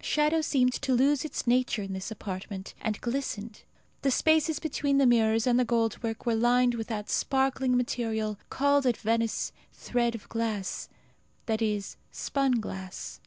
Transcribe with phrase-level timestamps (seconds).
[0.00, 3.62] Shadow seemed to lose its nature in this apartment, and glistened.
[4.02, 8.38] The spaces between the mirrors and the gold work were lined with that sparkling material
[8.48, 10.88] called at Venice thread of glass
[11.46, 13.18] that is, spun glass.